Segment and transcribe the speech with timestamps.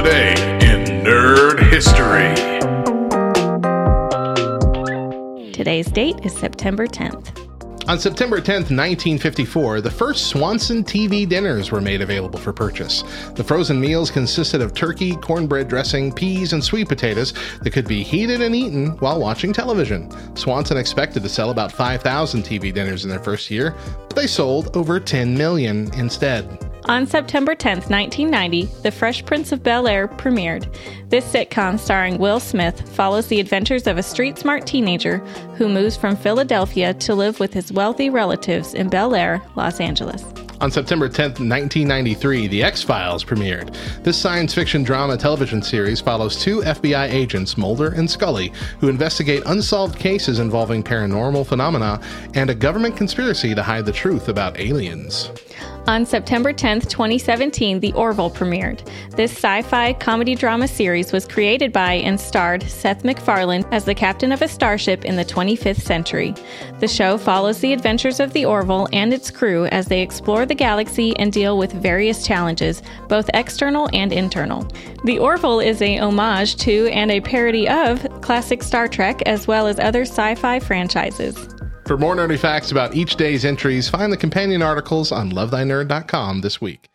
[0.00, 0.32] Today
[0.62, 2.32] in Nerd History.
[5.52, 7.36] Today's date is September 10th.
[7.86, 13.02] On September 10th, 1954, the first Swanson TV dinners were made available for purchase.
[13.34, 18.02] The frozen meals consisted of turkey, cornbread dressing, peas, and sweet potatoes that could be
[18.02, 20.10] heated and eaten while watching television.
[20.34, 23.76] Swanson expected to sell about 5,000 TV dinners in their first year,
[24.08, 26.69] but they sold over 10 million instead.
[26.90, 30.66] On September 10, 1990, The Fresh Prince of Bel Air premiered.
[31.08, 35.18] This sitcom, starring Will Smith, follows the adventures of a street smart teenager
[35.56, 40.24] who moves from Philadelphia to live with his wealthy relatives in Bel Air, Los Angeles.
[40.60, 43.74] On September 10th, 1993, The X Files premiered.
[44.02, 49.42] This science fiction drama television series follows two FBI agents, Mulder and Scully, who investigate
[49.46, 51.98] unsolved cases involving paranormal phenomena
[52.34, 55.30] and a government conspiracy to hide the truth about aliens.
[55.86, 58.86] On September 10th, 2017, The Orville premiered.
[59.16, 63.94] This sci fi comedy drama series was created by and starred Seth MacFarlane as the
[63.94, 66.34] captain of a starship in the 25th century.
[66.80, 70.54] The show follows the adventures of the Orville and its crew as they explore the
[70.56, 74.68] galaxy and deal with various challenges, both external and internal.
[75.04, 79.68] The Orville is a homage to and a parody of classic Star Trek as well
[79.68, 81.38] as other sci fi franchises.
[81.86, 86.60] For more nerdy facts about each day's entries, find the companion articles on lovethynerd.com this
[86.60, 86.90] week.